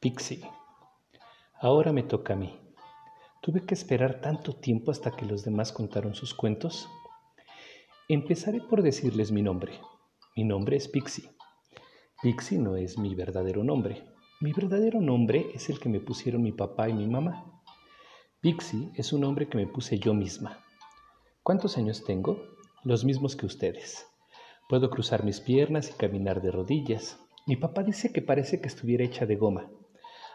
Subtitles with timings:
[0.00, 0.40] Pixie.
[1.60, 2.58] Ahora me toca a mí.
[3.42, 6.88] Tuve que esperar tanto tiempo hasta que los demás contaron sus cuentos.
[8.08, 9.78] Empezaré por decirles mi nombre.
[10.34, 11.28] Mi nombre es Pixie.
[12.22, 14.06] Pixie no es mi verdadero nombre.
[14.40, 17.60] Mi verdadero nombre es el que me pusieron mi papá y mi mamá.
[18.40, 20.64] Pixie es un nombre que me puse yo misma.
[21.42, 22.42] ¿Cuántos años tengo?
[22.84, 24.06] Los mismos que ustedes.
[24.66, 27.18] Puedo cruzar mis piernas y caminar de rodillas.
[27.46, 29.70] Mi papá dice que parece que estuviera hecha de goma.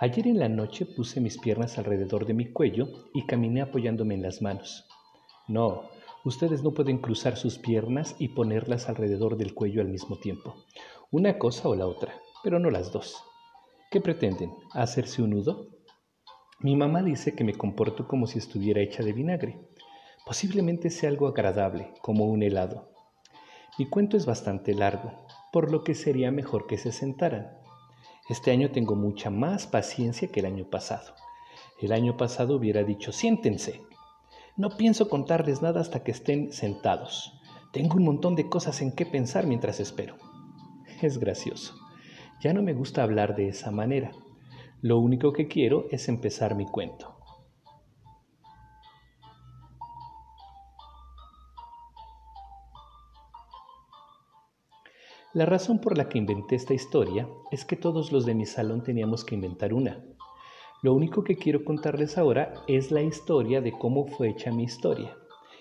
[0.00, 4.22] Ayer en la noche puse mis piernas alrededor de mi cuello y caminé apoyándome en
[4.22, 4.86] las manos.
[5.48, 5.90] No,
[6.24, 10.54] ustedes no pueden cruzar sus piernas y ponerlas alrededor del cuello al mismo tiempo.
[11.10, 13.24] Una cosa o la otra, pero no las dos.
[13.90, 14.54] ¿Qué pretenden?
[14.72, 15.66] ¿Hacerse un nudo?
[16.60, 19.58] Mi mamá dice que me comporto como si estuviera hecha de vinagre.
[20.24, 22.92] Posiblemente sea algo agradable, como un helado.
[23.80, 27.58] Mi cuento es bastante largo, por lo que sería mejor que se sentaran.
[28.28, 31.14] Este año tengo mucha más paciencia que el año pasado.
[31.80, 33.80] El año pasado hubiera dicho, siéntense.
[34.56, 37.32] No pienso contarles nada hasta que estén sentados.
[37.72, 40.16] Tengo un montón de cosas en qué pensar mientras espero.
[41.00, 41.74] Es gracioso.
[42.40, 44.10] Ya no me gusta hablar de esa manera.
[44.82, 47.17] Lo único que quiero es empezar mi cuento.
[55.34, 58.82] La razón por la que inventé esta historia es que todos los de mi salón
[58.82, 60.02] teníamos que inventar una.
[60.82, 65.14] Lo único que quiero contarles ahora es la historia de cómo fue hecha mi historia.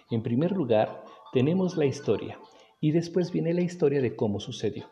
[0.09, 2.39] En primer lugar, tenemos la historia
[2.79, 4.89] y después viene la historia de cómo sucedió.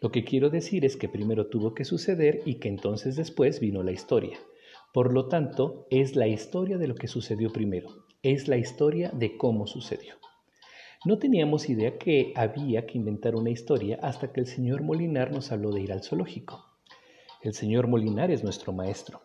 [0.00, 3.82] Lo que quiero decir es que primero tuvo que suceder y que entonces después vino
[3.82, 4.38] la historia.
[4.92, 7.88] Por lo tanto, es la historia de lo que sucedió primero,
[8.22, 10.14] es la historia de cómo sucedió.
[11.06, 15.52] No teníamos idea que había que inventar una historia hasta que el señor Molinar nos
[15.52, 16.64] habló de ir al zoológico.
[17.42, 19.20] El señor Molinar es nuestro maestro.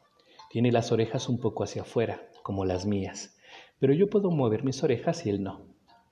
[0.49, 3.37] Tiene las orejas un poco hacia afuera, como las mías,
[3.79, 5.67] pero yo puedo mover mis orejas y él no.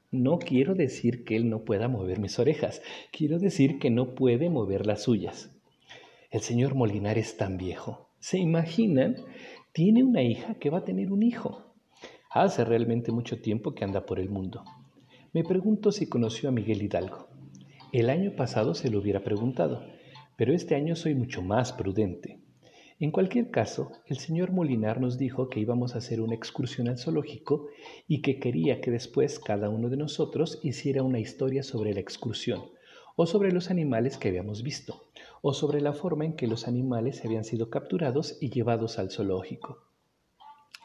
[0.10, 4.50] No quiero decir que él no pueda mover mis orejas, quiero decir que no puede
[4.50, 5.54] mover las suyas.
[6.32, 8.08] El señor Molinar es tan viejo.
[8.20, 9.18] ¿Se imaginan?
[9.74, 11.74] Tiene una hija que va a tener un hijo.
[12.30, 14.64] Hace realmente mucho tiempo que anda por el mundo.
[15.38, 17.28] Me pregunto si conoció a Miguel Hidalgo.
[17.92, 19.84] El año pasado se lo hubiera preguntado,
[20.36, 22.40] pero este año soy mucho más prudente.
[23.00, 26.98] En cualquier caso, el señor Molinar nos dijo que íbamos a hacer una excursión al
[26.98, 27.68] zoológico
[28.08, 32.72] y que quería que después cada uno de nosotros hiciera una historia sobre la excursión,
[33.16, 35.04] o sobre los animales que habíamos visto,
[35.44, 39.84] o sobre la forma en que los animales habían sido capturados y llevados al zoológico.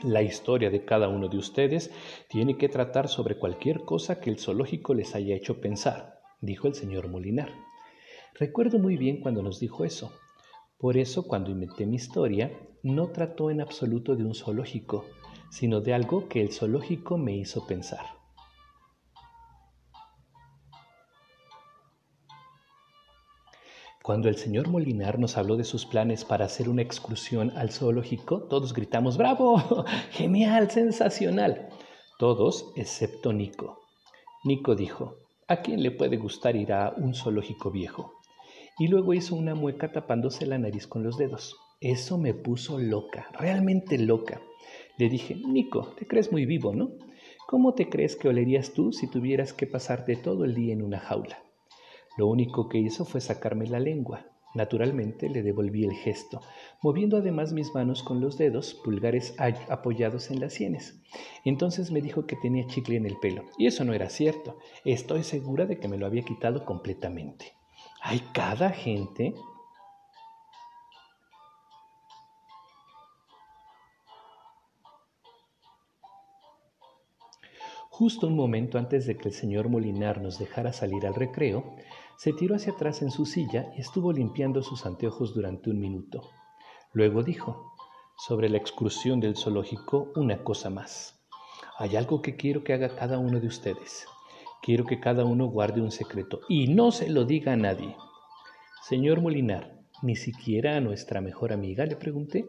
[0.05, 1.93] La historia de cada uno de ustedes
[2.29, 6.75] tiene que tratar sobre cualquier cosa que el zoológico les haya hecho pensar, dijo el
[6.75, 7.51] señor Molinar.
[8.35, 10.13] Recuerdo muy bien cuando nos dijo eso.
[10.77, 12.51] Por eso, cuando inventé mi historia,
[12.83, 15.05] no trató en absoluto de un zoológico,
[15.51, 18.22] sino de algo que el zoológico me hizo pensar.
[24.03, 28.43] Cuando el señor Molinar nos habló de sus planes para hacer una excursión al zoológico,
[28.43, 29.63] todos gritamos, ¡Bravo!
[30.11, 30.73] ¡Genial!
[30.73, 31.69] ¡Sensacional!
[32.19, 33.79] Todos excepto Nico.
[34.43, 38.15] Nico dijo, ¿a quién le puede gustar ir a un zoológico viejo?
[38.77, 41.57] Y luego hizo una mueca tapándose la nariz con los dedos.
[41.81, 44.41] Eso me puso loca, realmente loca.
[44.99, 46.91] Le dije, Nico, te crees muy vivo, ¿no?
[47.47, 50.99] ¿Cómo te crees que olerías tú si tuvieras que pasarte todo el día en una
[50.99, 51.39] jaula?
[52.17, 54.27] Lo único que hizo fue sacarme la lengua.
[54.55, 56.43] Naturalmente le devolví el gesto,
[56.83, 61.01] moviendo además mis manos con los dedos, pulgares apoyados en las sienes.
[61.45, 64.59] Entonces me dijo que tenía chicle en el pelo, y eso no era cierto.
[64.85, 67.55] Estoy segura de que me lo había quitado completamente.
[68.03, 69.35] Hay cada gente
[77.95, 81.77] Justo un momento antes de que el señor Molinar nos dejara salir al recreo,
[82.23, 86.31] se tiró hacia atrás en su silla y estuvo limpiando sus anteojos durante un minuto.
[86.93, 87.75] Luego dijo,
[88.17, 91.21] sobre la excursión del zoológico, una cosa más.
[91.79, 94.07] Hay algo que quiero que haga cada uno de ustedes.
[94.63, 97.97] Quiero que cada uno guarde un secreto y no se lo diga a nadie.
[98.85, 101.87] Señor Molinar, ¿ni siquiera a nuestra mejor amiga?
[101.87, 102.47] le pregunté.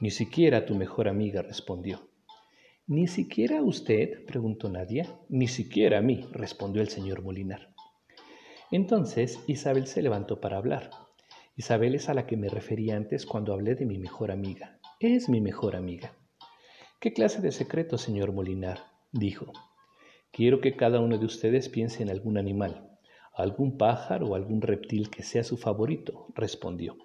[0.00, 2.10] Ni siquiera a tu mejor amiga, respondió.
[2.86, 4.26] ¿Ni siquiera a usted?
[4.26, 5.18] preguntó Nadia.
[5.30, 7.72] Ni siquiera a mí, respondió el señor Molinar.
[8.70, 10.90] Entonces Isabel se levantó para hablar.
[11.56, 14.78] Isabel es a la que me refería antes cuando hablé de mi mejor amiga.
[15.00, 16.12] Es mi mejor amiga.
[17.00, 18.80] ¿Qué clase de secreto, señor Molinar?
[19.12, 19.52] dijo.
[20.32, 22.98] Quiero que cada uno de ustedes piense en algún animal,
[23.32, 26.96] algún pájaro o algún reptil que sea su favorito, respondió.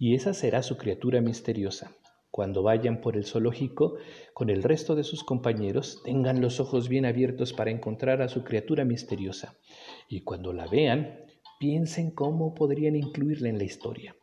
[0.00, 1.92] y esa será su criatura misteriosa.
[2.30, 3.96] Cuando vayan por el zoológico
[4.34, 8.44] con el resto de sus compañeros, tengan los ojos bien abiertos para encontrar a su
[8.44, 9.56] criatura misteriosa.
[10.08, 11.20] Y cuando la vean,
[11.58, 14.14] piensen cómo podrían incluirla en la historia.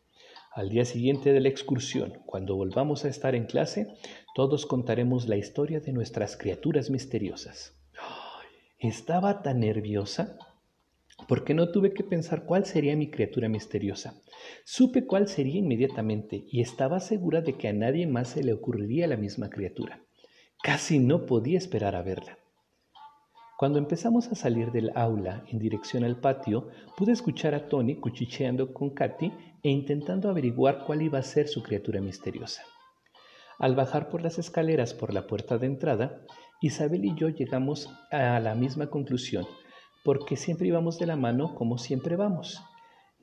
[0.52, 3.88] Al día siguiente de la excursión, cuando volvamos a estar en clase,
[4.36, 7.74] todos contaremos la historia de nuestras criaturas misteriosas.
[8.80, 10.38] Estaba tan nerviosa
[11.28, 14.22] porque no tuve que pensar cuál sería mi criatura misteriosa.
[14.64, 19.08] Supe cuál sería inmediatamente y estaba segura de que a nadie más se le ocurriría
[19.08, 20.02] la misma criatura.
[20.62, 22.38] Casi no podía esperar a verla.
[23.58, 26.68] Cuando empezamos a salir del aula en dirección al patio,
[26.98, 29.32] pude escuchar a Tony cuchicheando con Katy
[29.64, 32.64] e intentando averiguar cuál iba a ser su criatura misteriosa.
[33.58, 36.26] Al bajar por las escaleras por la puerta de entrada,
[36.62, 39.46] Isabel y yo llegamos a la misma conclusión,
[40.06, 42.62] porque siempre íbamos de la mano como siempre vamos.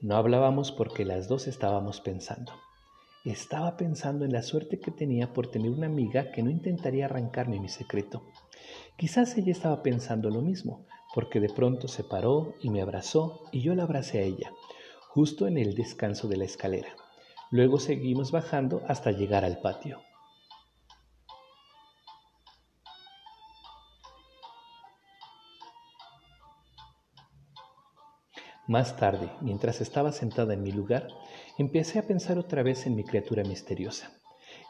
[0.00, 2.52] No hablábamos porque las dos estábamos pensando.
[3.24, 7.60] Estaba pensando en la suerte que tenía por tener una amiga que no intentaría arrancarme
[7.60, 8.24] mi secreto.
[8.96, 10.84] Quizás ella estaba pensando lo mismo,
[11.14, 14.52] porque de pronto se paró y me abrazó y yo la abracé a ella,
[15.08, 16.96] justo en el descanso de la escalera.
[17.52, 20.00] Luego seguimos bajando hasta llegar al patio.
[28.68, 31.08] Más tarde, mientras estaba sentada en mi lugar,
[31.58, 34.12] empecé a pensar otra vez en mi criatura misteriosa.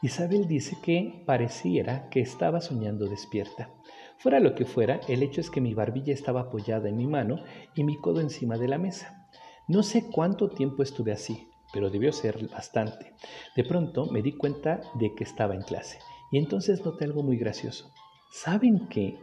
[0.00, 3.69] Isabel dice que pareciera que estaba soñando despierta.
[4.17, 7.44] Fuera lo que fuera, el hecho es que mi barbilla estaba apoyada en mi mano
[7.75, 9.29] y mi codo encima de la mesa.
[9.69, 13.12] No sé cuánto tiempo estuve así, pero debió ser bastante.
[13.55, 15.99] De pronto me di cuenta de que estaba en clase
[16.31, 17.93] y entonces noté algo muy gracioso.
[18.33, 19.19] ¿Saben qué?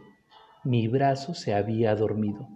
[0.63, 2.47] Mi brazo se había dormido.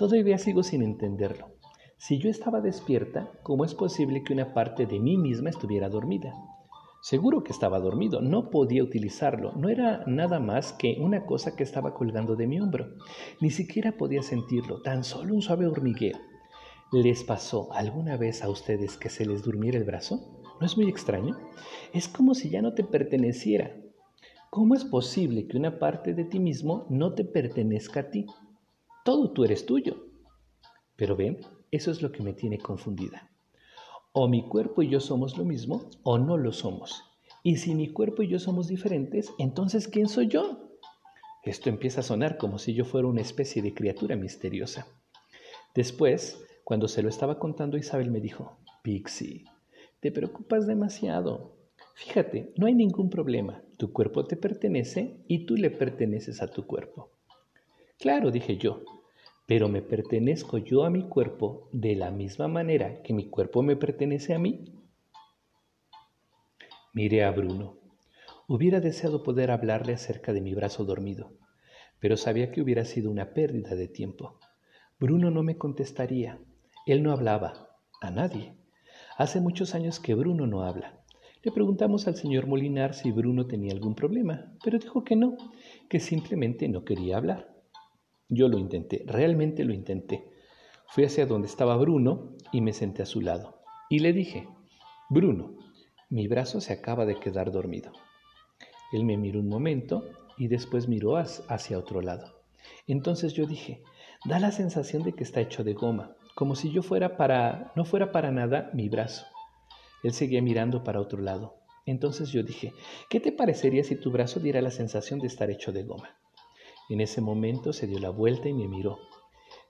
[0.00, 1.50] Todavía sigo sin entenderlo.
[1.98, 6.32] Si yo estaba despierta, ¿cómo es posible que una parte de mí misma estuviera dormida?
[7.02, 11.64] Seguro que estaba dormido, no podía utilizarlo, no era nada más que una cosa que
[11.64, 12.94] estaba colgando de mi hombro.
[13.42, 16.16] Ni siquiera podía sentirlo, tan solo un suave hormigueo.
[16.92, 20.42] ¿Les pasó alguna vez a ustedes que se les durmiera el brazo?
[20.60, 21.36] ¿No es muy extraño?
[21.92, 23.76] Es como si ya no te perteneciera.
[24.48, 28.24] ¿Cómo es posible que una parte de ti mismo no te pertenezca a ti?
[29.04, 29.96] Todo tú eres tuyo.
[30.96, 33.30] Pero ven, eso es lo que me tiene confundida.
[34.12, 37.02] O mi cuerpo y yo somos lo mismo o no lo somos.
[37.42, 40.76] Y si mi cuerpo y yo somos diferentes, entonces ¿quién soy yo?
[41.42, 44.86] Esto empieza a sonar como si yo fuera una especie de criatura misteriosa.
[45.74, 49.46] Después, cuando se lo estaba contando, Isabel me dijo, Pixie,
[50.00, 51.56] te preocupas demasiado.
[51.94, 53.62] Fíjate, no hay ningún problema.
[53.78, 57.10] Tu cuerpo te pertenece y tú le perteneces a tu cuerpo.
[58.00, 58.82] Claro, dije yo,
[59.46, 63.76] pero me pertenezco yo a mi cuerpo de la misma manera que mi cuerpo me
[63.76, 64.64] pertenece a mí.
[66.94, 67.76] Miré a Bruno.
[68.48, 71.34] Hubiera deseado poder hablarle acerca de mi brazo dormido,
[71.98, 74.38] pero sabía que hubiera sido una pérdida de tiempo.
[74.98, 76.38] Bruno no me contestaría.
[76.86, 78.54] Él no hablaba a nadie.
[79.18, 80.98] Hace muchos años que Bruno no habla.
[81.42, 85.36] Le preguntamos al señor Molinar si Bruno tenía algún problema, pero dijo que no,
[85.90, 87.49] que simplemente no quería hablar.
[88.30, 90.30] Yo lo intenté, realmente lo intenté.
[90.86, 93.60] Fui hacia donde estaba Bruno y me senté a su lado.
[93.88, 94.48] Y le dije,
[95.08, 95.56] Bruno,
[96.10, 97.90] mi brazo se acaba de quedar dormido.
[98.92, 100.04] Él me miró un momento
[100.38, 102.40] y después miró hacia otro lado.
[102.86, 103.82] Entonces yo dije,
[104.24, 107.84] da la sensación de que está hecho de goma, como si yo fuera para, no
[107.84, 109.26] fuera para nada mi brazo.
[110.04, 111.56] Él seguía mirando para otro lado.
[111.84, 112.72] Entonces yo dije,
[113.08, 116.19] ¿qué te parecería si tu brazo diera la sensación de estar hecho de goma?
[116.90, 118.98] En ese momento se dio la vuelta y me miró.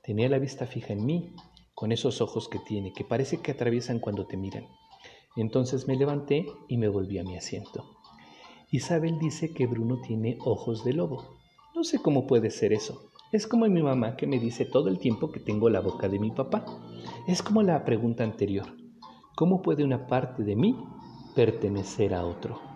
[0.02, 1.34] Tenía la vista fija en mí,
[1.74, 4.66] con esos ojos que tiene, que parece que atraviesan cuando te miran.
[5.36, 7.84] Entonces me levanté y me volví a mi asiento.
[8.70, 11.36] Isabel dice que Bruno tiene ojos de lobo.
[11.74, 13.10] No sé cómo puede ser eso.
[13.32, 16.18] Es como mi mamá que me dice todo el tiempo que tengo la boca de
[16.18, 16.64] mi papá.
[17.26, 18.66] Es como la pregunta anterior.
[19.36, 20.74] ¿Cómo puede una parte de mí
[21.34, 22.69] pertenecer a otro?